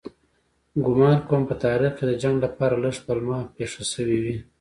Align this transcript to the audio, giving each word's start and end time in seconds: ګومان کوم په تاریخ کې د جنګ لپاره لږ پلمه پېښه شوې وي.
ګومان 0.85 1.17
کوم 1.27 1.41
په 1.49 1.55
تاریخ 1.65 1.91
کې 1.97 2.03
د 2.07 2.11
جنګ 2.21 2.35
لپاره 2.45 2.75
لږ 2.83 2.95
پلمه 3.05 3.39
پېښه 3.55 3.81
شوې 3.93 4.19
وي. 4.23 4.37